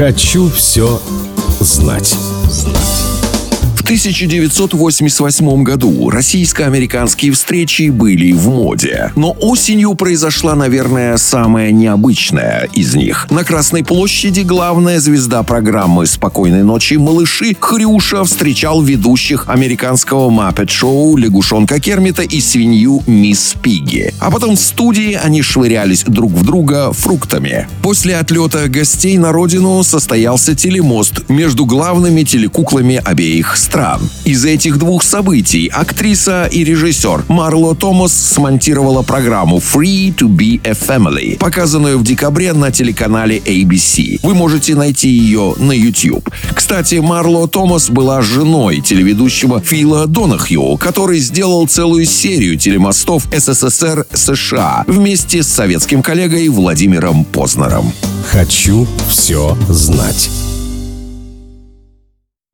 [0.00, 0.98] Хочу все
[1.60, 2.16] знать.
[3.90, 9.10] 1988 году российско-американские встречи были в моде.
[9.16, 13.26] Но осенью произошла, наверное, самая необычная из них.
[13.30, 21.80] На Красной площади главная звезда программы «Спокойной ночи, малыши» Хрюша встречал ведущих американского маппет-шоу лягушонка
[21.80, 24.14] Кермита и свинью Мисс Пигги.
[24.20, 27.66] А потом в студии они швырялись друг в друга фруктами.
[27.82, 34.10] После отлета гостей на родину состоялся телемост между главными телекуклами обеих стран стран.
[34.26, 40.72] Из этих двух событий актриса и режиссер Марло Томас смонтировала программу Free to be a
[40.72, 44.20] Family, показанную в декабре на телеканале ABC.
[44.22, 46.28] Вы можете найти ее на YouTube.
[46.54, 54.84] Кстати, Марло Томас была женой телеведущего Фила Донахью, который сделал целую серию телемостов СССР США
[54.88, 57.94] вместе с советским коллегой Владимиром Познером.
[58.30, 60.28] Хочу все знать.